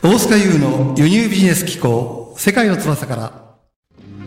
[0.00, 3.32] 大塚優の輸入ビジネス機構世界の翼から。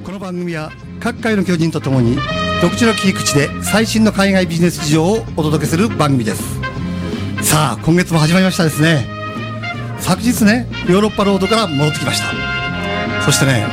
[0.03, 2.17] この番組は各界の巨人とともに
[2.61, 6.59] 独自の切り口で最新の海外ビジネス事情をお届けする番組です。
[7.41, 9.07] さあ今月も始まりましたですね。
[9.99, 13.21] 昨日ねヨーロッパロードから戻ってきました。
[13.23, 13.65] そしてね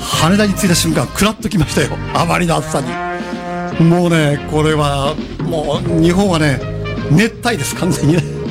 [0.00, 1.90] 羽田に着いた瞬間クラッときましたよ。
[2.14, 3.84] あまりの暑さに。
[3.84, 6.58] もうねこれはもう日本はね
[7.10, 8.43] 熱帯です完全にね。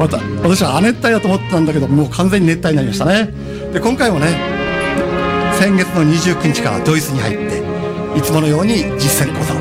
[0.00, 3.26] また私は亜熱帯だと思ってたんだけどもう完全に熱帯になりましたね。
[3.70, 4.28] で今回もね
[5.58, 9.58] 先月の29日からドイツに入っていつものように実践講座を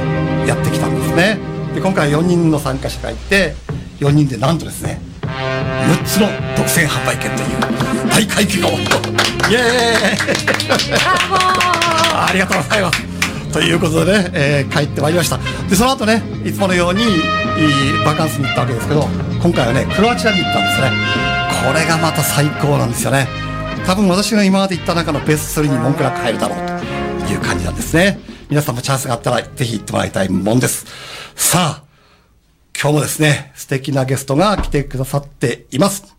[0.48, 1.38] やってきたんですね。
[1.76, 3.54] で今回4人の参加者がいて
[4.00, 10.20] 4人でなんとですね6つの独占販売権という大会議をイエーイ。
[12.16, 13.04] ありがとうございます。
[13.52, 15.38] ということでね、えー帰ってまいりました。
[15.70, 17.04] でその後ねいつものように
[18.06, 19.04] バカンスに行ったわけですけど
[19.42, 20.92] 今回はねクロアチアに行ったんですね。
[21.66, 23.28] これがまた最高なんですよね。
[23.86, 26.58] 多分私が今まで行った中のベスト3に文句なく入るだろう
[27.26, 28.20] という感じなんですね。
[28.50, 30.86] 皆さんもチャンスがあったらぜひ行ってもらいたいもんです。
[31.36, 31.84] さあ
[32.80, 36.16] 今日もですね素敵なゲストが来てくださっています。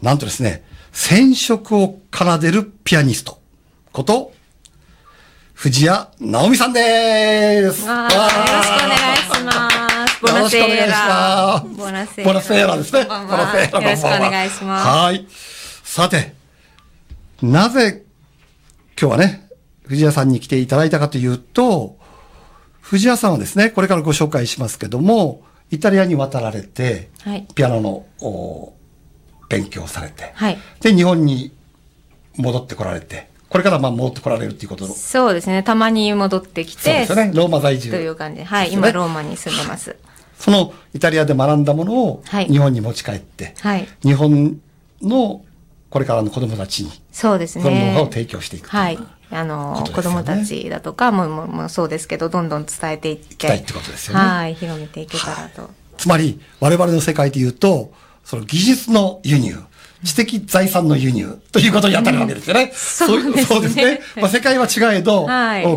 [0.00, 3.38] なんとですね染色を奏でるピアニスト。
[3.92, 4.32] こと
[5.54, 7.62] 藤谷直美さんです。
[7.62, 9.71] よろしくお願いします。
[10.22, 10.76] ボナセーラ。
[10.76, 12.32] よろしくお願いしますボナセーラ。
[12.32, 13.04] ボナセーラですね。
[13.04, 14.88] ボナセーラはよろしくお願いします。
[14.88, 15.26] はい。
[15.82, 16.34] さて、
[17.42, 18.04] なぜ
[19.00, 19.48] 今日はね、
[19.84, 21.96] 藤谷さんに来ていただいたかというと、
[22.80, 28.74] 藤谷さんはですね、これからご紹介しますけども、イタリアに渡られて、はいピアノのお
[29.48, 31.52] 勉強をされて、はいで、日本に
[32.36, 35.62] 戻ってこられて、これからまあ戻ってこられるっていうことそうですね。
[35.62, 37.32] たまに戻ってきて、そうですよね。
[37.34, 37.90] ローマ在住。
[37.90, 38.44] という感じで。
[38.44, 38.72] はい。
[38.72, 39.96] 今、ローマに住んでます。
[40.42, 44.60] そのイタリアで学んだものをはい日本に持ち帰って、はい日本
[45.00, 45.44] の
[45.88, 47.92] これからの子供たちにそうですそのノウね。
[47.92, 48.98] ハウを提供していくというはい。
[49.30, 53.34] あの、ね子供たちだとかも、ももそうですけど、どんどん伝えていって。
[53.34, 54.54] きたいってことですよねはい。
[54.54, 55.70] 広めていけたらと。
[55.98, 57.92] つまり我々の世界で言うと
[58.24, 59.56] その技術の輸入
[60.04, 62.72] 知的財産の輸入ということに当たるわけですよね。
[62.74, 64.00] そうですね。
[64.20, 65.28] まあ、世界は違えど、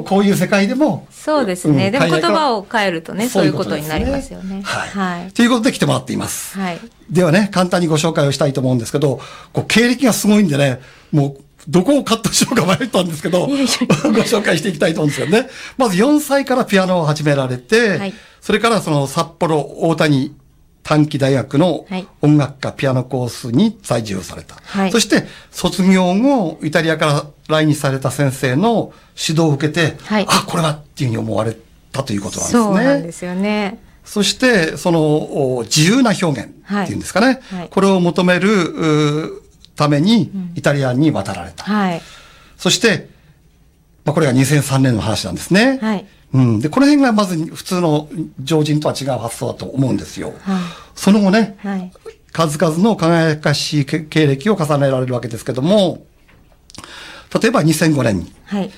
[0.06, 1.92] こういう世界でもそうですね。
[1.92, 4.62] でも言葉を変えるとね、そういうことになりますよね。
[4.64, 4.90] はい。
[4.90, 5.32] はい。
[5.32, 6.58] ということで来てもらっています。
[6.58, 9.20] はいではね、簡単にご紹介をしたいと思うんですけど、
[9.54, 10.80] こう経歴がすごいんでね、
[11.12, 15.48] もう、どこをカットしようか迷ったんですけど、 ご紹介していきたいと思うんですけどね。
[15.78, 18.14] まず4歳からピアノを始められて、はい
[18.46, 20.36] それからその札幌大谷
[20.86, 24.56] 短期大学のはい音楽科ピアノコースに在住された。
[24.56, 31.58] はいそして卒業後、イタリアから来日された先生の指導を受けて、はいあ、これはっていうふうに思われ
[31.92, 32.64] たということなんですね。
[32.64, 33.80] そうなんですよね。
[34.04, 37.42] そして、そのお自由な表現っていうんですかね。
[37.50, 39.42] はいこれを求める
[39.76, 41.64] ためにイタリアンに渡られた。
[41.64, 42.02] はい。
[42.58, 43.10] そして、
[44.06, 45.80] まあ、これが2003年の話なんですね。
[45.82, 46.60] はいうん。
[46.60, 48.10] で、この辺がまず普通の
[48.40, 50.34] 常人とは違う発想だと思うんですよ。
[50.42, 50.60] はい
[50.96, 51.92] その後ね、はい。
[52.32, 56.06] 数々の輝かしいけ経歴を重ねられるわけですけども、
[57.42, 58.72] 例えば2005年にはい。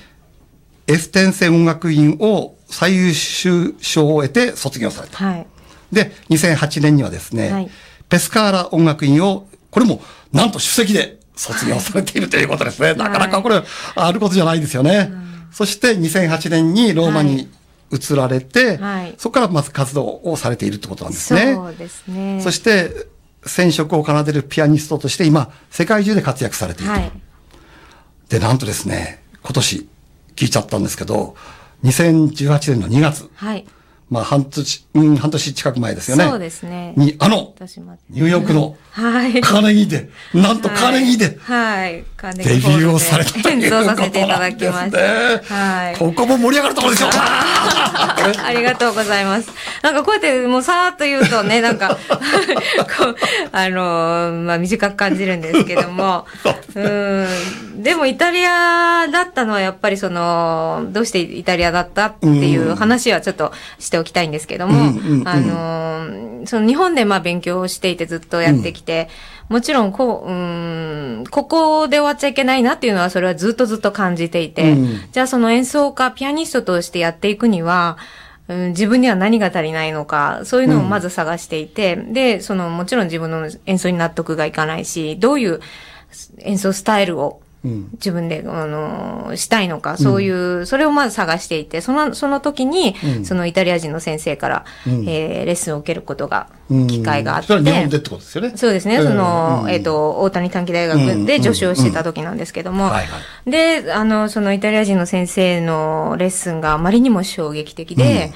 [0.88, 5.24] エステンセ音楽院を最優秀賞を得て卒業された。
[5.24, 5.46] はい。
[5.92, 7.70] で、2008年にはですね、はい
[8.08, 10.00] ペスカーラ音楽院を、これも、
[10.32, 12.94] なんと首席で卒業されているということですね。
[12.94, 13.62] なかなかこれ、
[13.94, 15.10] あることじゃないですよね。
[15.52, 17.48] そして、2008年にローマに
[17.90, 21.54] 移られて、はいそこからまず活動をされているってことなんですね。
[21.54, 22.40] そうですね。
[22.42, 23.06] そして、
[23.44, 26.90] 染色を奏でるピアニストとして今、世界中で活躍されている。
[26.90, 27.12] はい。
[28.28, 29.88] で、なんとですね、今年、
[30.36, 31.34] 聞いちゃったんですけど、
[31.84, 33.66] 2018年の2月、はい。
[34.10, 36.24] まあ半年、うん、半年近く前ですよね。
[36.24, 37.54] そうですねに、あの。
[38.10, 39.40] ニューヨークのはい。
[39.40, 42.04] カーネギーで、なんとカーネギーで、はい。
[42.16, 44.90] カーネギデビーホールでューをされたという ことさせていたなんですだきましね。
[45.46, 45.54] た。
[45.54, 45.96] はい。
[45.96, 47.10] ここも盛り上がるところですよ。
[47.14, 49.50] ありがとうございます。
[49.82, 51.96] なんかこうやってもうさーっと言うとね、 なんか、
[52.98, 53.16] こう、
[53.52, 56.26] あのーまあ短く感じるんですけども、
[56.74, 65.28] うん、でもイタリアだったのはやっぱりその、どうしてイタリアだったっていう話はちょっとしておきたいんですけども、うんうんうん。
[65.28, 65.88] あのー
[66.46, 69.08] その日本でまあ勉強をしていてずっとやってきて、
[69.48, 75.12] もちろんこう、うん、ここで終わっちゃいけないなっていうのはそれはずっとずっと感じていて、うん。
[75.12, 77.98] じゃあその演奏家、ピアニストとしてやっていくには、
[78.48, 85.60] うん、自分には何が足りないのか、そういうのをまず探していて、で、その、もちろん自分の演奏に納得がいかないし、どういう
[86.38, 87.47] 演奏スタイルを、うん
[87.94, 93.24] 自分で、あの、したいのか、そういう、それをまず探していて、その、その時に、うん。
[93.24, 95.08] そのイタリア人の先生から、うん。
[95.08, 96.86] えーレッスンを受けることが、うん。
[96.86, 97.48] 機会があって。
[97.48, 98.52] それは日本でってことですよね。
[98.56, 98.98] そうですね。
[98.98, 99.70] その、うん。
[99.70, 102.90] えっ、と、大谷短期大学で助手をしてた時なんですけども、
[103.46, 108.32] で、あの、そのイタリア人の先生のレッスンがあまりにも衝撃的で、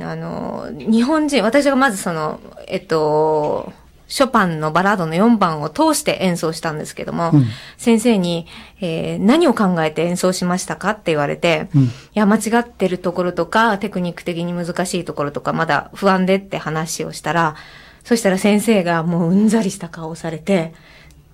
[0.00, 3.72] あの、日本人、私がまずその、えっと、
[4.12, 7.46] ショパンのバラードの4番を通して演奏したんですけども、うん。
[7.78, 8.46] 先生に、
[8.82, 11.82] えー何を考えて演奏しましたかって言われて、うん。
[11.84, 17.56] いや、間違ってるところとか、テクニック的に難しいところとか、まだ不安でって話をしたら、
[18.04, 20.74] そしたら先生がもううんざりした顔をされて、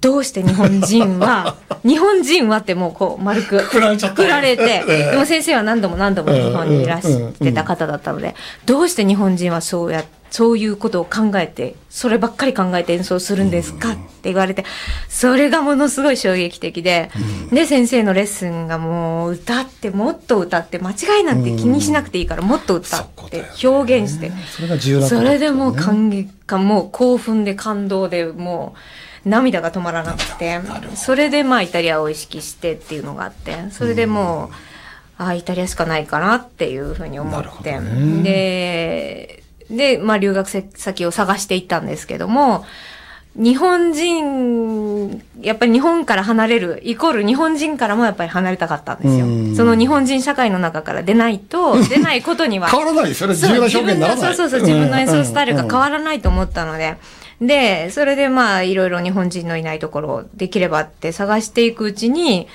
[0.01, 3.71] どうして日本人は、 日本人はってもうこう丸く、く
[4.15, 5.11] くられて、ええ。
[5.11, 8.37] でも先生は何度も何度も日本にいらしてた方だったので、
[8.67, 14.65] どうして日本人はそうや、そういうことを考えて、そればっかり考えて演奏するんですかって言われて、
[15.09, 17.11] それがものすごい衝撃的で、
[17.51, 24.31] で、先生のレッスンがもう歌って、もっと歌って、間違いなんて気にしなくていいから、もっと歌って表現して、
[25.09, 25.83] それでもうね。
[25.83, 28.75] 感激感、もう興奮で感動でも
[29.25, 30.61] う涙が止まらなくて、
[30.95, 37.79] それでまあイタリアを意識してっていうのがあって、それでもう、ああ、イタリアしかないかなっていうふうに思って、
[38.23, 42.65] で、で、まあ留学先を探していったんですけども、
[43.39, 49.57] 日本人、やっぱり日本から離れる、イコール日本人からもやっぱり離れたかったんですうんよ。
[49.57, 53.35] その日本人社会の中から出ないと、出ないことには 変わらないですよね。
[53.35, 54.35] 重そう要な表現にならない。
[54.35, 56.97] そうそうそう、自分の演奏スタイルが変わわらないと思ったので、
[57.41, 62.49] で、それでまあ、いろいろ日本人のいないところをできればって探していくうちに、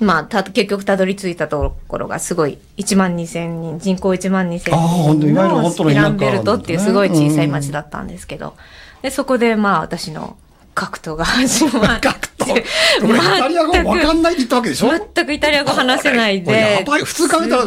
[0.00, 8.54] まあ、た、結局たどり着いたところがすごい、1万2千人、人口1万2千あー本当い人のスピランベルトっていうすごい小さい町だったんですけど、
[9.02, 10.36] で、そこでまあ、私の
[10.74, 12.60] 格闘が始まって、 格闘？
[12.60, 14.90] イタリア語わかんないって言ったわけでしょ？
[15.14, 17.02] 全くイタリア語話せないでや、ばい。
[17.02, 17.64] 普通考えたら、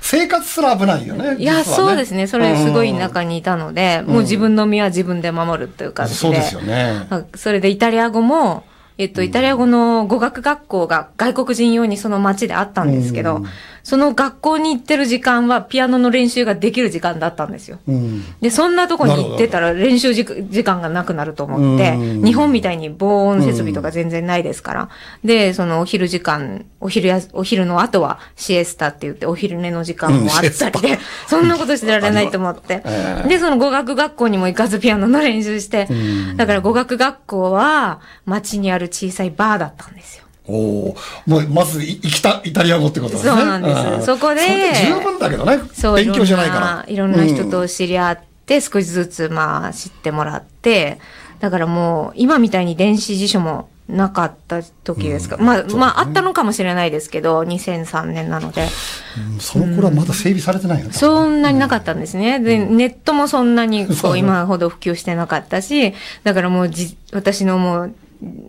[0.00, 1.36] 生活すら危ないよね。
[1.38, 2.26] いや、ねそうですね。
[2.26, 6.18] それすごい中にいたので、もう自分の身は自分で守るという感じで。
[6.18, 7.06] そうですよね。
[7.10, 8.64] あそれでイタリア語も、
[8.98, 13.46] えっと、イタリア語の語学学校が外国人用にその街であったんですけど、うん
[13.82, 17.80] その学校に行ってる時間はピアノの練習ができる時間だったんですよ。
[17.88, 18.24] うん。
[18.40, 24.88] で、そんなとこに行ってたら練習時時間がなくなると思ってうん、日本みたいに防音設備とか全然ないですから。
[25.24, 33.22] で、そのお昼時間、お昼や、お昼の後はシエスタって言ってお昼寝の時間もあったりで、そんなことしてられないと思って え。
[33.24, 35.94] えで、その語学学校にも行かずピアノの練習してう
[36.34, 40.24] ん、だから語学学校は街にある小さいバーだったんですよ。
[40.46, 40.96] おお
[41.26, 43.30] もう、まず、い生きたイタリア語ってことですね。
[43.30, 44.40] そうなんですそこで
[44.86, 45.60] 十分だけどね。
[45.72, 46.84] そう、勉強じゃないから。
[46.88, 50.98] いろんな、いろんな人と知り合って、少しずつ、まあ、知ってもらって、
[51.38, 55.36] だからもう、今みたいに電子辞書もなかった時ですか。
[55.36, 58.62] まあ、まあ、あったのかもしれないですけど、2003年なので。
[58.62, 60.92] うんその頃はまだ整備されてないよね。
[60.92, 62.40] そんなになかったんですね。
[62.40, 65.92] で、ネットもそんなに、こう、今ほど普及してなかったし、
[66.24, 67.94] だからもうじ、私のもう、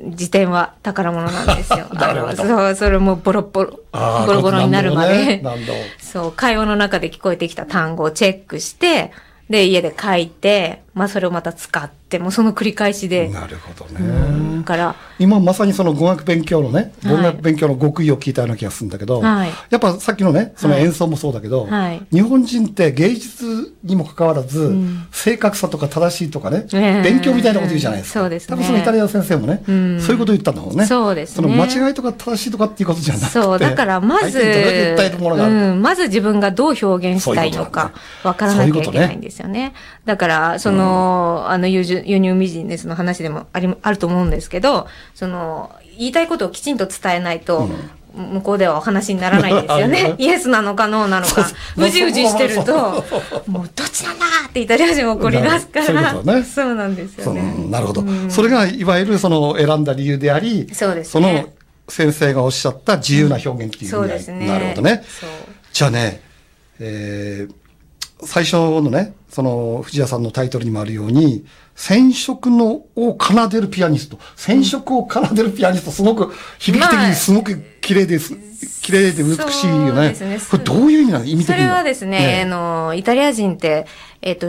[0.10, 1.88] 辞典は宝物なんですよ。
[1.94, 5.40] なるほどそう、それもボロボロ、ボロボロになるまで。
[5.40, 5.44] ね
[6.00, 9.12] そう、会話の中で聞こえてきた単語をチェックして、
[9.50, 13.28] で、家で書いて、まあ、それをまた使って、もうその繰り返しで。
[13.30, 14.58] なるほどね。
[14.60, 24.76] だから、今まさにその語学勉強のね、はい語学勉強の極意を聞いたような気がするんだけど、はいやっぱさっきのね、その演奏もそうだけど、はい日本人って芸術にもかかわらず、
[25.12, 28.20] 正確さとか正しいとかね、ええ勉強みたいなこと言うじゃないですか。
[28.20, 30.86] そうですね多分そのイタリアの先生もね、んそういうことを言ったんだもんね。
[30.86, 33.32] そうですねその間違いとか正しいとかっていうことじゃなくて。
[33.32, 34.96] そう、だからまず、
[35.82, 37.92] まず自分がどう表現したいのか、
[38.24, 39.74] わからなきゃいけないんですよね。
[40.06, 47.70] だから、その、あの輸入、輸入ビジネスの話でもあり、あると思うんですけど、その、言いたいことをきちんと伝えないと、
[48.14, 50.10] 向こうではお話にならないんですよね。
[50.10, 50.16] よ。
[50.18, 53.04] イエスなのかノーなのか、そううじうじしてると、
[53.48, 56.44] もうどっちなんだってイタリア人怒り出すから、ね。
[56.46, 57.56] そうなんですよそのね。
[57.70, 61.50] なるほど、それがいわゆるその選んだ理由であり、そうですそねの
[61.90, 64.48] 先生がおっしゃった自由な表現っていう意味合い、そうですね。
[64.48, 65.04] なるほどね。
[65.20, 65.30] そう。
[65.74, 66.22] じゃあね、
[66.80, 67.63] えー
[68.26, 74.20] 最初のね、その藤谷さんのタイトルにもあるように、染色のを奏でるピアニスト。
[74.36, 78.36] 染色を奏でるピアニスト、すごく響き的にすごく綺麗です。
[78.82, 80.10] 綺麗で美しいよそうね。
[80.10, 83.86] ですねこれどういう意味なの意味的にそれはですね、あの、イタリア人って、
[84.22, 84.48] えっ、と、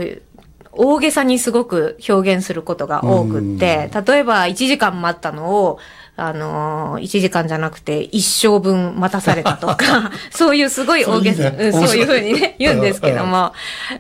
[0.76, 5.78] 大げさにすごく表現することが多くって、例えば1時間待ったのを、
[6.16, 13.52] あの、1時間じゃなくて一生分待たされたとか、 そういうすごい大げさ、そういうふうにね、言うんですけども、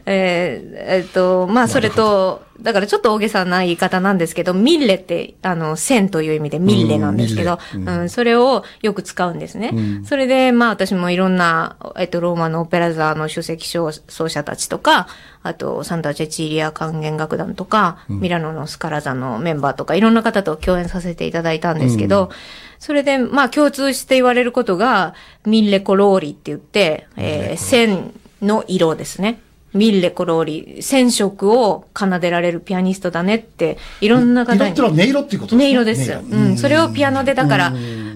[0.06, 7.84] えーえっと、まあ、それと、だからちょっと大げさな言い方なんですけど、ミッレって、あの、線という意味でミッレなんですけど、ううんん。
[7.84, 9.70] ミッレそれをよく使うんですね。
[9.72, 10.04] うん。
[10.04, 15.08] それで、まあ私もいろんな、えっと、ローマのオペラ座の首席奏者たちとか、
[15.42, 22.30] あと、サンタ・チェチーリア管弦楽団とか、ミラノのスカラ座のメンバーとか、いろんな方と共演させていただいたんですけど、
[22.78, 29.40] それで、まあ共通して言われることが、ミッレコローリって言って、えー線の色ですね。
[29.74, 34.60] ミッレコローリ、染色を奏でられるピアニストだねって、いろんな方に。
[34.60, 36.12] 色ってのは音色っていうこと音色です。
[36.12, 36.56] 音うん。
[36.56, 37.72] それをピアノで、だから、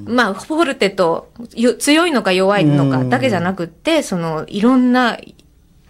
[0.06, 5.18] まあ、フォルテと、よ強いのか弱いのかだけじゃなくって、その、いろんな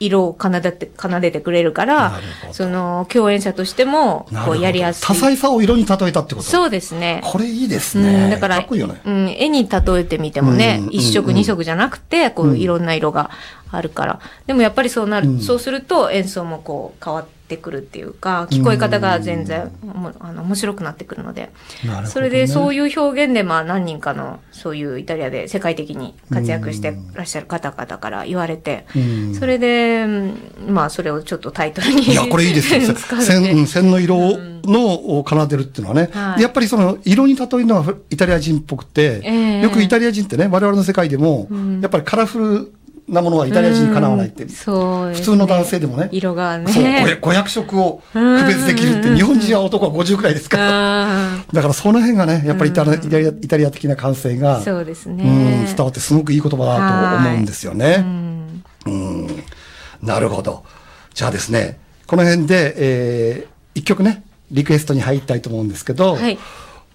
[0.00, 2.20] 色を奏でて、奏でてくれるから
[2.52, 5.06] その、共演者としても、こう、やりやすい。
[5.06, 7.20] 多彩さを色に例えたってことそうですね。
[7.25, 8.28] これいいですうね。
[8.28, 9.00] ん、だから、かっこいいよね。
[9.04, 13.30] うん、絵に例えてみてもね、うん一色うん二色じゃなくて、こう、いろんな色が
[13.70, 14.20] あるから。
[14.46, 21.42] でもやっぱりそうなる、うんそうすると演奏もこう、変わってくるっていうか、聞こえ方が全然、もあの、面白くなってくるので。
[21.42, 21.50] ね
[22.06, 32.02] それでそういう表現で、まあ何人かの、そういうイタリアで世界的に活躍してらっしゃる方々から言われて、うんそれで、うんまあそれをちょっとタイトルに。
[32.02, 32.80] いや、これいいですよ。
[33.20, 34.18] 線、うん線の色
[34.64, 36.10] のを奏でるっていうのはね。
[36.12, 41.48] はいでやっぱりその色に例えるのはイタリア人っぽくて、ええよくイタリア人ってね、我々の世界でも、
[41.80, 42.72] やっぱりカラフル
[43.08, 44.42] なものはイタリア人にかなわないって。
[44.42, 46.08] うんね普通の男性でもね。
[46.12, 46.72] 色がね。
[46.72, 46.84] そう、
[47.32, 50.64] 500色を区別できるって、日本人は男は50くらいですから。
[50.64, 55.24] あだからその辺がね、やっぱりイタリアイタリアイタリア的な感性が、ーそうですね。
[55.24, 55.26] う
[55.62, 57.96] ん、伝わってすごくいい言葉だと思うんですよね。
[57.98, 59.44] うんうん
[60.02, 60.64] なるほど。
[61.14, 66.38] じゃあですね、この辺で、えー、一曲ね、リクエストに入りたいと思うんですけど、はい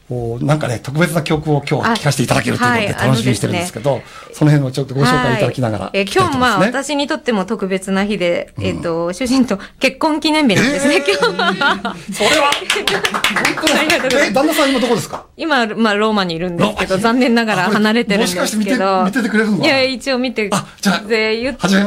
[0.10, 4.02] おなんかね、特別な曲を今日は聴かせていただけるということではい楽しみにしてるんですけど、
[4.34, 11.54] その辺をちょっとご紹介いただきながら、はいえ今日、まあ、私にとっても特別な日で、えっ、と、主人と結婚記念日なんですね、今
[12.04, 12.14] 日。
[12.14, 15.26] それは、ありがとうございますえ、旦那さん今どこですか？
[15.38, 18.42] 今、まあ、ローマにいるんですけど、残念ながら離れてるんですけど。
[18.42, 18.72] もしかして見て
[19.06, 21.80] 見ててくれるのいや、一応見て、あじゃあで言ってチャ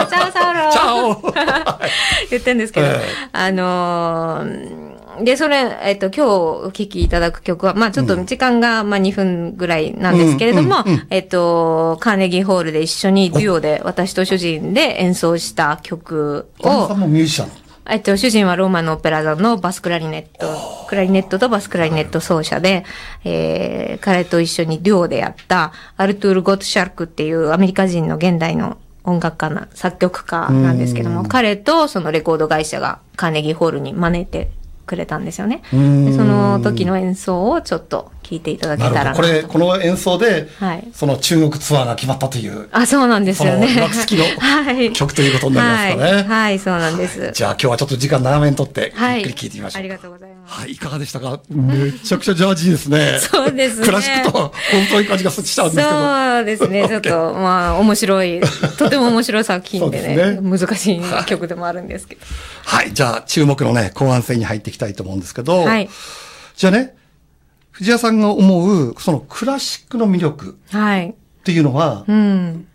[0.00, 1.34] オ、チャオ、サウロチャオ。
[2.30, 4.89] 言ってんですけど、ええあのー
[5.24, 17.70] で、それ、えっ、と、今日お聴きいただく曲は、まあちょっと時間が、まあ2分ぐらいなんですけれども、えっ、と、カーネギーホールで一緒にデュオで、私と主人で演奏した曲をさん、もミュージシャン？
[17.92, 22.84] えっと、主人はローマのオペラ座のバスクラリネット、クラリネットとバスクラリネット奏者で、
[23.24, 34.50] えー、彼と一緒にデュオでやった、アルトゥール・ゴットシャルクっていうアメリカ人の現代の音楽家な、作曲家なんですけども、彼とそのレコード会社がカーネギーホールに招いて
[34.90, 35.62] くれたんですよね。
[35.70, 39.14] その時の演奏をちょっと聴いていただけなたら。
[39.14, 43.68] これ、この演奏で、はいその中国ツアーが決まったという、あ、そうなんですよね。
[43.68, 47.30] そのの はい曲ということになりますかねはい、はい、そうなんです。
[47.32, 49.22] じゃあ今日はちょっと時間長めにとって、はい。
[49.22, 49.80] ゆっくり聞いてみましょう。
[49.80, 50.60] ありがとうございます。
[50.60, 51.40] はい、いかがでしたか？
[51.50, 53.18] めちゃくちゃジャージーですね。
[53.20, 54.52] そうですねクラシックとは本
[54.90, 55.88] 当に感じがしたんですけど。
[55.90, 56.86] そうですね。
[56.88, 58.40] ちょっと、まあ、面白い、
[58.78, 62.20] とても面白い作品でね、そうです難しい曲でもあるんですけど。
[62.64, 65.88] はい、じゃあ注目のね、後半戦に入っていきたいと思うんですけど、はい。
[66.56, 66.94] じゃあね、
[67.80, 71.08] 藤谷さんが思う、そのクラシックの魅力はい。
[71.08, 72.66] っていうのはう、ん。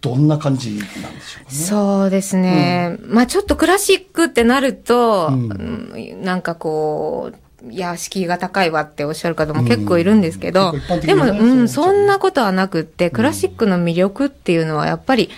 [0.00, 1.56] どんな感じなんでしょうかね？
[1.56, 2.96] そうですね。
[3.02, 7.32] まあちょっとクラシックってなると、うんなんかこ
[7.64, 15.30] う、いや、敷居が高いわっておっしゃる方も結構いるんですけど、うん結構一般的でも、うん、そんなことはなくって、クラシックの魅力っていうのはやっぱり、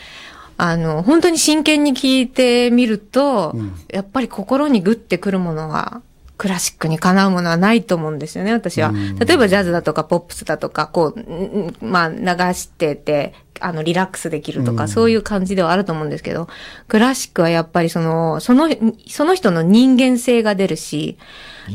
[0.58, 6.02] あの、本当に真剣に聞いてみると、んやっぱり心にグッてくるものは、
[6.40, 8.94] クラシックにかなうものはないと思うんですよね、私は。
[9.18, 16.48] 例えばジャズだとかポップスだとか、こう、まあ流してて、あの、リラックスできるとか、そういう感じではあると思うんですけど、
[16.88, 18.68] クラシックはやっぱりその、その、
[19.08, 21.16] その人の人間性が出るし、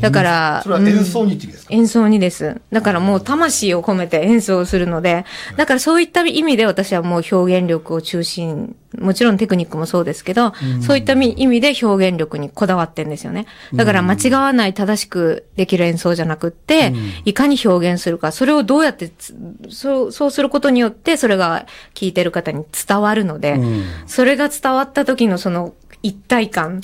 [0.00, 2.60] だから、それは演奏にってですか、演奏にです。
[2.70, 5.24] だからもう魂を込めて演奏するので、
[5.56, 10.52] だからそういった意味で私はもう表現力を中心、もちろんテクニックもそうですけど、
[10.82, 13.46] そういった意味で表現力にこだわってんですよね。
[13.74, 16.92] だから間違わない正しくできる演奏じゃなくって、
[17.24, 19.34] いかに表現するか、それをどうやってつ、
[19.70, 23.84] そう、そうすることによって、それが聞いてる方に伝わるので、うん。
[24.06, 26.80] それが伝わった時のその一体感、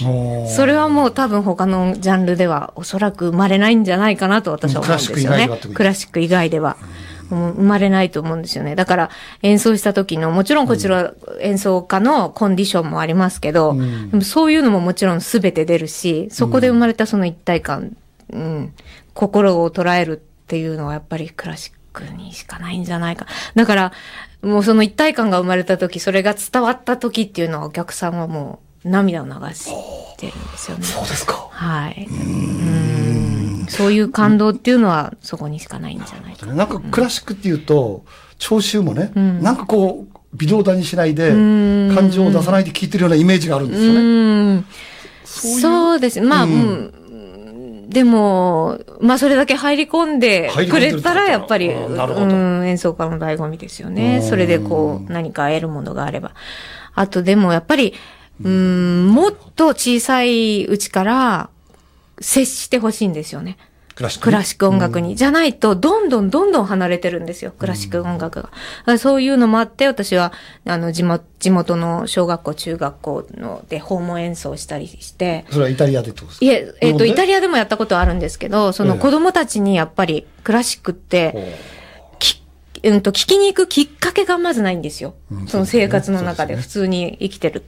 [0.49, 5.49] それはもう多分他のジャンルではおそらく生まれないんじゃないかなと私は思うんですよね。
[5.75, 6.76] クラシック以外では。
[7.30, 8.75] 生まれないと思うんですよね。
[8.75, 14.11] だから演奏した時の、もちろんこちら演奏家のコンディションもありますけど、ん。
[14.11, 17.96] でもそういうのももちろん全て出るし、そこで生まれたその一体感、
[18.30, 18.75] うん、
[19.14, 23.26] 心を捉えるっていうのはやっぱりクラシックにしかないんじゃないか。
[23.54, 23.92] だから、
[24.42, 29.70] もうその一体感が生まれた時、それが伝わった時っていうのはお客さんはもう涙を流し
[30.16, 30.84] てるんですよね。
[30.84, 31.49] そうですか。
[31.50, 32.08] はい。
[32.11, 36.54] うんそういう感動っていうのはそこにしかないんじゃないかな。
[36.54, 38.04] なんかクラシックっていうと、
[38.38, 44.00] 聴衆もね、んなんかこう、微動だにしないで、ん感情を出さないで聴いてるようなイメージがあるんですよね。
[44.00, 44.02] う
[44.58, 44.66] ん
[45.25, 46.20] そうです。
[46.20, 46.46] まあ、
[47.92, 54.16] でも、まあ、それだけ入り込んでくれたら、やっぱり、うん、演奏家の醍醐味ですよね。
[54.16, 56.32] うんそれでこう、何か得るものがあれば。
[56.94, 57.94] あと、でもやっぱり、
[58.42, 61.50] うん、もっと小さいうちから
[62.20, 63.58] 接してほしいんですよね。
[64.21, 64.66] クラシック。
[64.66, 65.16] ック音楽に。
[65.16, 68.42] じゃないと、どんどんどんどん離れてるんですよ、クラシック音楽
[68.87, 68.99] が。
[68.99, 70.32] そういうのもあって、私は、
[70.66, 76.44] あの、地元、地元の小学校、中学校ので訪問演奏したりして、それはイタリアでってことですか？
[76.47, 81.56] いえ、えっ、と、イタリリアでもやったことはあるんですけど、そのええ子供たちにやっぱり、クラシックって、
[82.18, 82.42] き
[82.85, 85.14] うんと、聞きに行くきっかけがまずないんですよ。
[85.30, 87.62] うんその生活の中で普通に生きてる。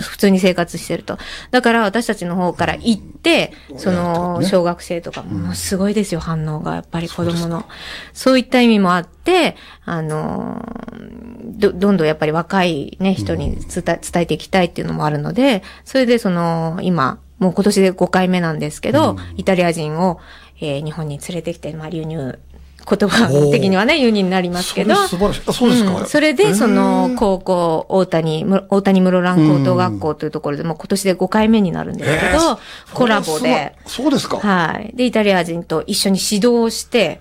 [0.00, 1.18] 普通に生活してると。
[1.50, 6.74] だから私たちの方から行って、そのね小学生とかもすごいですよ、反応が。
[6.74, 7.64] やっぱり子供の。
[8.12, 20.20] そういった意味もあって、あのー、ど、どんどんやっぱり若いね、人に伝え伝えていきたいっていうのもあるので、それでその、今、もう今年で5回目なんですけど、イタリア人を、
[20.60, 22.38] えー日本に連れてきて、まあ、流入、
[22.88, 24.94] 言葉的にはね、輸入になりますけど。
[24.94, 25.42] それ素晴らしい。
[25.46, 26.02] あそうですか。
[26.02, 26.06] ん。
[26.06, 32.60] それで、その、高校、大谷、む大谷室蘭高等学校というところで、もう今年で5回目になるんですけど、
[32.94, 34.38] コラボで、そうですか。
[34.38, 34.96] はい。
[34.96, 37.20] で、イタリア人と一緒に指導をして、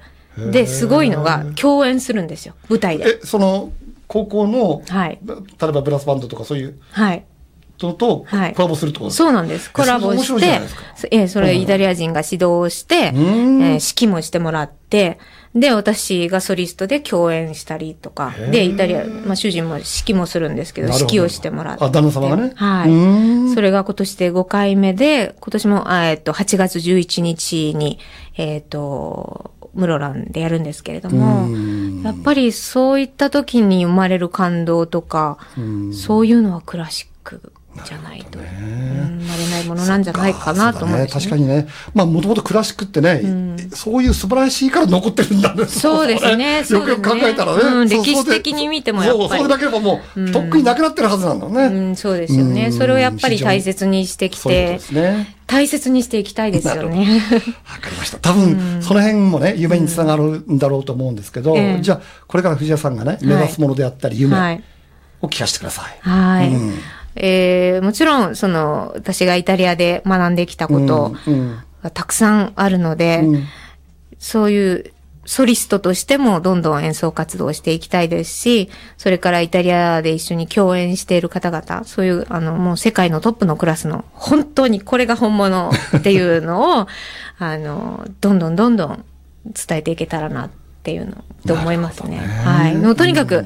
[0.52, 3.20] で、すごいのが、共演するんですよ、舞台で。
[3.24, 3.72] え、その、
[4.08, 5.20] 高校の、はい。
[5.26, 7.26] 例えばブラスバンドとかそういうはい。
[7.80, 8.54] のとはい。
[8.54, 9.72] コラボするってことそうなんです。
[9.72, 10.62] コラボして
[11.12, 13.16] ええ、それイタリア人が指導をして、えん。
[13.16, 15.20] ー指揮もしてもらって、
[15.56, 20.94] で、私がソリストで共演したりとか、で、イタリア、まあ、主人も指揮もするんですけど、ど。
[21.00, 21.84] 指揮をしてもらって。
[21.86, 22.52] あ旦那様がね。
[22.56, 23.54] はい。
[23.54, 28.00] それが今年で5回目で、今年も、あえっと、8月11日に、
[28.36, 31.46] えっと、室蘭でやるんですけれども。
[31.46, 35.38] うん、やっぱりそういった時に生まれる感動とか、
[35.94, 37.54] そういうのはクラシック
[37.84, 38.46] じゃないと、うん
[39.20, 41.22] 生まれないものなんじゃないかなと思うんです、ね。
[41.22, 41.68] 確かにね。
[41.94, 45.66] まあ、もともとクラシックってね、そういう素晴らしいから残ってるんだね。
[45.66, 47.90] そうですね よくよく考えたらね。
[47.90, 51.64] 歴史的に見てもやっぱりそう、それだけでももう、とっくになくなってるはずなんだよね。
[51.66, 52.68] うん、そうですよね。
[52.68, 54.80] うんそれをやっぱり大切にしてきて。
[55.48, 57.22] 大切にしていきたいですよね。
[57.70, 58.18] わかりました。
[58.18, 64.64] 多分、その辺もね、夢につながるんだろうと思うんですけど、ええじゃあ、これから藤谷さんがね、目指すものであったり、夢はい。
[65.22, 65.98] を聞かせてください。
[66.02, 66.50] はい。
[66.50, 66.74] うん
[67.16, 73.44] えーもちろん、その、私がイタリアで学んできたことうんうんがたくさんあるので、うん
[74.18, 74.92] そういう
[75.26, 86.88] ソリストとしてもどんどん演奏活動をしていきたいですし、それからイタリアで一緒に共演している方々、そういう、あの、もう世界のトップのクラスの、本当にこれが本物っていうのを、
[87.40, 89.06] あの、どんどんどんどん
[89.46, 90.50] 伝えていけたらなっ
[90.84, 92.18] ていうの、と思いますね。
[92.18, 92.76] ねはい。
[92.76, 93.46] もうとにかく、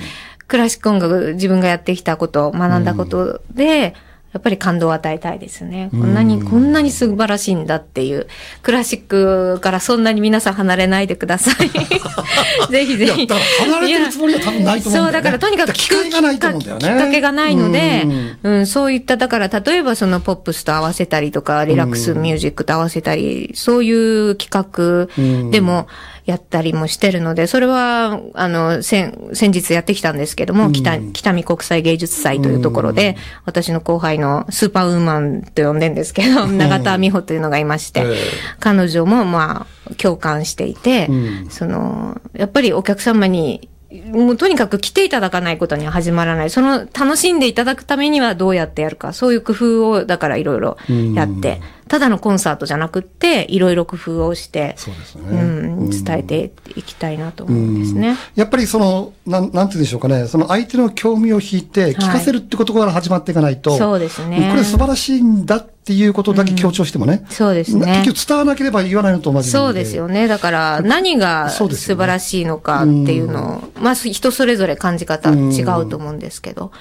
[0.49, 3.93] クラシック音楽、自分がやってきたこと、学んだことで、
[4.33, 5.89] やっぱり感動を与えたいですね。
[5.91, 8.27] こんなに、こんなに素晴らしいんだっていう。
[8.61, 11.69] クラシックからそんなに皆さん離れないでください。
[12.71, 13.27] ぜひぜひ。
[13.27, 18.03] 離れてるつもりは多分ないと思うんだよねそう、だからとにかく機会がないと思うんだよねきっかけがないので
[18.43, 23.91] うん、うん、そういった、だから例えばそのポップスと合わせたりとか、リラックスミュージックと合わせたり、そうい
[24.31, 25.87] う企画でも
[26.29, 38.15] やったりもしてるので、それは、あの、先、先日やってきたんですけども、北、北見国際芸術祭というところで、私の後輩のスーパーウーマンと呼んでんですけど、永田美穂というのがいまして、ええ。
[38.59, 41.47] 彼女もまあ共感していて、うん。
[41.49, 43.67] その、やっぱりお客様に、
[44.13, 46.51] もうとにかく来ていただかないことには始まらない。
[46.51, 49.13] その楽しんでいただくためにはどうやってやるか。
[49.13, 50.77] そういう工夫を、だからいろいろ
[51.15, 51.59] やって、
[51.89, 55.23] ただのコンサートじゃなくって、いろいろ工夫をして、そうですね。
[55.41, 58.15] うん、伝えていきたいなと思うんですね。
[58.35, 64.49] やっぱりその、なん、なんて言うんでしょうかね、その相手の興味を引いて、聞かせるってことから始まっていかないと、そうですね。
[64.51, 68.03] これ素晴らしいんだっていうことだけ強調してもね、そうですね。
[68.05, 70.27] 結局伝わらなければ言わないのと同じそうですよね。
[70.27, 76.71] だから、何が素晴らしいのかっていうのを、まあ、人それぞれ感じ方違うと思うんですけど。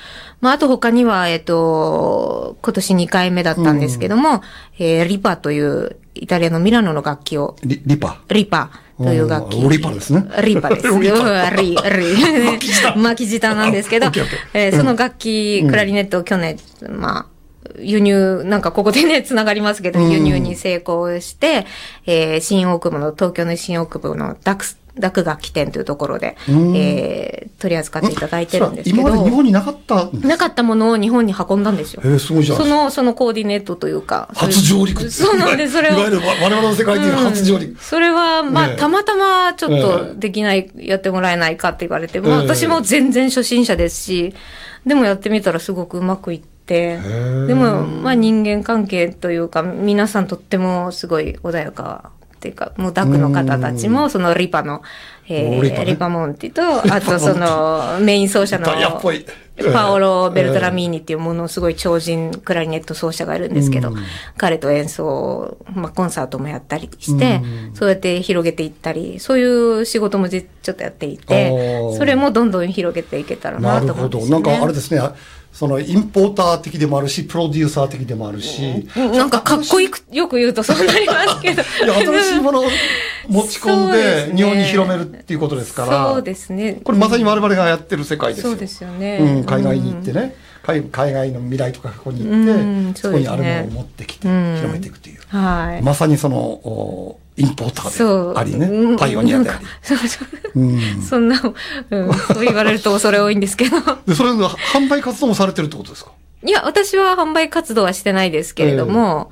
[0.40, 4.42] まあ、あと他には、えっと、今年2回目だったんですけども、
[4.78, 8.18] えーリパというイタリアのミラノの楽器を、リリパ？
[8.28, 9.56] リパという楽器。
[9.68, 10.86] リパですねリパです。
[10.98, 11.76] リパうんリ、 リ。
[12.96, 13.54] 巻き舌。
[13.54, 14.06] なんですけど
[14.54, 16.56] えーその楽器、クラリネットを去年、
[16.90, 17.26] まあ、
[17.80, 21.66] 輸入、なんかここでね、つながりますけど、輸入に成功して、
[22.06, 29.02] えー新大久保の、東京の新大久保のダックス、濁楽器店というところで、うんえー取り扱っていただいてるんですけど。
[29.02, 32.02] 今まで日本になかったなかったものを日本に運んだんですよ。
[32.04, 32.64] えー、すごいじゃんそ。
[32.64, 34.28] の、そのコーディネートというか。
[34.34, 35.92] 初上陸そうなんです、それを。
[35.92, 37.70] いわゆる我々の世界でいう初上陸。
[37.70, 44.34] うんそれは、まあ、たまたまちょっえとできない、やってもらえないかって言われて、まあ、ええ私も全然初心者ですし、
[44.86, 52.10] でもやってみたらすごくうまくいって、えでも、まあ、人間関係というか、皆さんとってもすごい穏やか。
[52.38, 54.82] っていうか、もうダクの方たちも、そのリパの、
[55.28, 55.84] えーおリパね。
[55.86, 56.62] リパモンティと、
[56.94, 58.66] あとそのメイン奏者の
[59.72, 63.92] パオロ・ベルトラミーニっていうものすごい超人クラリネット奏者がいるんですけど、
[64.36, 67.42] 彼と演奏、まあ、コンサートもやったりして、
[67.74, 74.18] そうやって広げていったり、そういう仕事もじちょっとやっていてそれもどんどん広げていけたらなとなるほど。
[74.18, 74.44] 思うんですよ、ね。
[74.44, 75.00] なんかあれですね、
[75.58, 81.62] そのインポーター的でもあるし、プロデューサー的でもあるし、うんなんかかっこいいく、よく言うとそうなりますけど。
[81.84, 82.64] いや、新しいものを
[83.26, 86.80] 持ち込んで日本に広めるっていうことですから、そうですね。
[86.84, 88.50] これまさに我々がやってる世界ですよ。
[88.50, 89.18] そうですよね。
[89.20, 95.18] うん、海外に行ってね、海海外の未来とか過去に行って、うんそこにあるものを持ってきて、うん広めていくという。
[95.26, 95.82] はい。
[95.82, 97.82] まさにその、おインポータ。
[97.82, 98.66] ーでありね。
[98.66, 99.66] うん、パイオニアであり。
[99.82, 100.24] そうそ
[100.54, 100.60] う。
[100.60, 101.02] うん。
[101.02, 101.40] そんな、
[101.90, 103.76] うん、そう言われると恐れ多いんですけど。
[104.06, 106.10] で、それの販売活動もされてるってことですか？
[106.44, 109.30] いや、私は販売活動はしてないですけれども、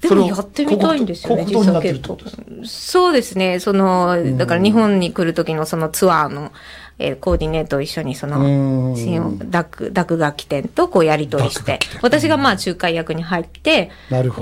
[0.00, 6.52] でそれをもやってみたいんですよね、実はってことです結構そうですね、その、だから日本に来る時のそのツアーの、
[6.98, 8.92] えーコーディネートを一緒にそうん。
[8.92, 13.90] の、新音濁濁楽器店とこうやり取りして私がまあ仲介役に入って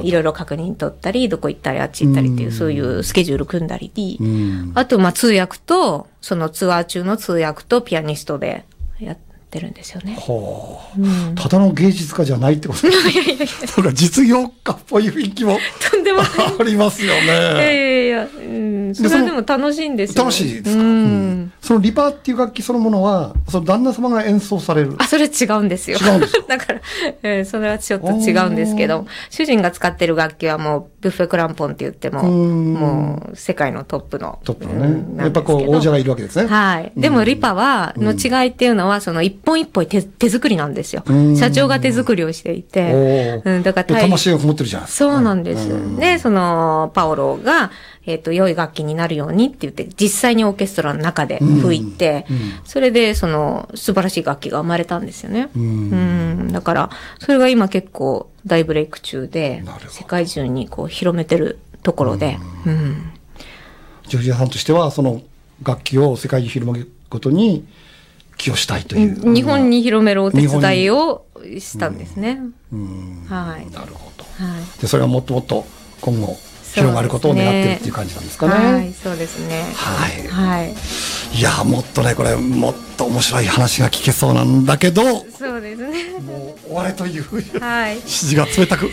[0.02, 2.54] いろいろ確認取ったり、どこ行ったりあっち行ったりっていうう、ん。
[2.54, 4.72] そういうスケジュール組んだり、うん。
[4.74, 8.64] あとまあ通訳と、そのツアー中の通訳とピアニストで
[9.00, 10.16] やってるんですよね。
[10.18, 10.80] は
[11.36, 15.58] あ、ただの芸術家じゃないってこと ですなんか実業家っぽい雰囲気も
[15.90, 16.28] とんでもない。
[16.60, 17.64] ありますよいやいね。
[17.64, 18.40] やいや、う
[18.90, 20.24] ん、それはでも楽しいんですよ。
[20.24, 21.52] 楽しいですか、ううんん。
[21.60, 24.94] そのリパーっていう楽器そのものは、その旦那様が演奏される。
[24.98, 25.98] あ、それ違うんですよ。
[26.00, 26.80] 違うんですか だから、
[27.22, 34.38] えーそれはちょっと違うんですけど、主人が使ってる楽器はもう、ブッフェクランポンって言っても、うんもう、世界のトップの。
[34.44, 35.22] トップのうんね。
[35.24, 36.46] やっぱこう、王者がいるわけですね。
[36.46, 36.92] はい。
[36.96, 41.36] でも、リパは、の違いっていうのは、その、一本一本手手作りなんですようん。
[41.36, 43.42] 社長が手作りをしていて。
[43.44, 45.10] うん、だから魂がこもってるじゃないですか。
[45.10, 45.96] そうなんです。
[45.98, 47.70] で、その、パオロが、
[48.06, 52.26] えっ、と、良い楽器になるようにって言って、実際にオーケストラの中で吹いて、
[52.64, 55.48] それで、その、素晴らしい楽器が生まれたんですよね。
[55.54, 56.52] うん。
[56.52, 63.12] だから、それが今結構大ブレイク中でなるほ、ど世界中にこう広めてるところで、うん。
[64.08, 65.22] ジョージアさんとしては、その
[65.62, 67.64] 楽器を世界に広めることに
[68.36, 69.34] 寄与したいという。
[69.34, 71.24] 日本に広めるお手伝いを
[71.58, 72.40] したんですね。
[72.72, 73.26] うん。
[73.28, 73.70] はい。
[73.70, 74.24] なるほど。
[74.24, 74.80] はい。
[74.80, 75.64] で、それがもっともっと
[76.00, 76.36] 今後
[76.74, 78.72] 広がることを願ってるっていう感じなんですかね。
[78.72, 79.62] はい、そうですね。
[79.74, 80.74] はいはい。
[81.38, 86.02] いや、もっとね、これ、もっと面白い話が聞けそうなんだけど、もそうですね。
[86.64, 87.96] う終われというはい。
[87.96, 88.90] 指示が冷たく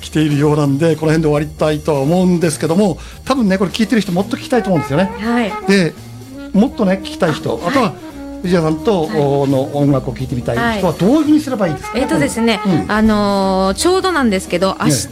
[0.00, 5.04] 来ているようなんで、この辺で終わりたいとは思うんですけども、多分ね、これ聞いてる人もっと聞きたいと思うんですよね。
[5.04, 5.52] はい。
[5.66, 5.94] で、
[6.52, 7.94] もっとね、聞きたい人、あとは、
[8.44, 12.92] 藤谷さんと、おの音楽を聴いてみたい人はどういうふうにすればいいですか、えっ、とですね、うん。
[12.92, 15.08] あのーちょうどなんですけど、明日、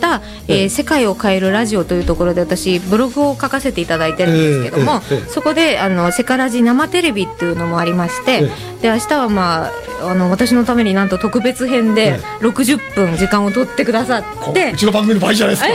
[0.49, 5.15] えー世界を変えるラジオというところで私、ブログを書かせていただいてるんですけども、ええ。
[5.15, 5.21] ええ。
[5.21, 8.51] ええそこで、あの、セカラジ生テレビっていうのもありまして、
[8.83, 14.27] で、明日はまあ、あの、私のためになんと特別編でえ60分時間を取ってくださって。
[14.41, 15.69] こうう、ちの番組の倍じゃないです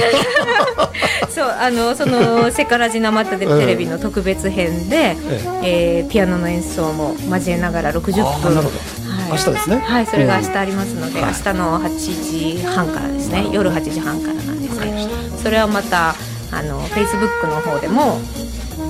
[0.76, 0.91] か。
[1.34, 5.15] そう、あの、その、セカラジ生テレビの特別編で、
[5.63, 8.02] えーピアノの演奏も交えながら60
[8.41, 8.56] 分。
[8.56, 8.78] なるほど。
[9.10, 9.32] はい。
[9.32, 9.84] 明日ですね。
[9.86, 15.08] はい、それが明日ありますので、うん明日の8時半からですね、夜8時半からなんですね。
[15.41, 16.13] それはまた、
[16.52, 18.20] あの、Facebook の方でも、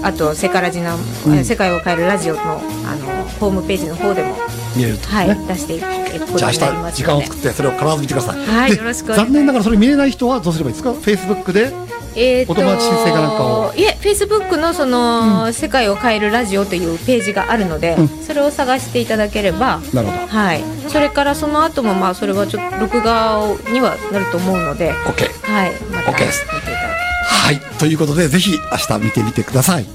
[0.07, 4.37] あと、セカラジの、うん世界を変えるラジオの、あの、ホームページの方でも、
[4.75, 5.15] 見えると、ね。
[5.15, 5.85] はい、出していく
[6.31, 8.45] ことになります時間を作ってそれを必ず見てください。
[8.45, 11.73] はいでよろしく残念ながらそれ見れない人はどうすればいいですか ?Facebook で？
[12.15, 20.27] えーとお友達申請かなんかをいえ、Facebook のその、世界を変えるラジオというページがあるので、うんそれを探していただければ、なるほど。
[20.27, 20.63] はい。
[20.87, 25.51] それからその後もまあそれはちょっと録画にはなると思うので、OK。
[25.51, 25.71] はい。
[25.91, 26.27] また見てい
[26.65, 26.86] ただ
[27.27, 27.59] はい。
[27.79, 29.85] ということで、ぜひ明日見てみてください。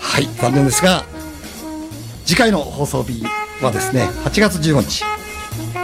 [0.00, 0.28] はい。
[0.40, 1.04] 残念ですが、
[2.24, 3.24] 次回の放送日
[3.62, 5.04] はですね、8月15日、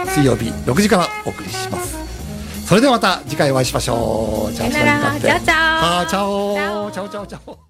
[0.07, 1.97] 水曜日6時からお送りします。
[2.65, 4.53] それではまた次回お会いしましょう。
[4.53, 7.68] じゃあ、チャオチャオチャオチャオチャオチャオ。